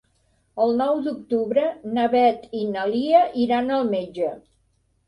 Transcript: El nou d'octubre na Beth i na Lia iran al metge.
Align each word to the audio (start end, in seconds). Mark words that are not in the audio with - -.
El 0.63 0.71
nou 0.79 1.01
d'octubre 1.07 1.67
na 1.99 2.09
Beth 2.17 2.49
i 2.61 2.65
na 2.73 2.87
Lia 2.95 3.25
iran 3.47 3.75
al 3.79 3.89
metge. 3.97 4.35